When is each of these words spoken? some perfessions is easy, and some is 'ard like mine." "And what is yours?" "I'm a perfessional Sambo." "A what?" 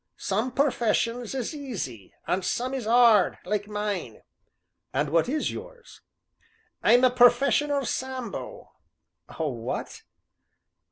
some 0.17 0.51
perfessions 0.51 1.35
is 1.35 1.53
easy, 1.53 2.11
and 2.25 2.43
some 2.43 2.73
is 2.73 2.87
'ard 2.87 3.37
like 3.45 3.67
mine." 3.67 4.23
"And 4.91 5.09
what 5.11 5.29
is 5.29 5.51
yours?" 5.51 6.01
"I'm 6.81 7.03
a 7.03 7.11
perfessional 7.11 7.85
Sambo." 7.85 8.71
"A 9.29 9.47
what?" 9.47 10.01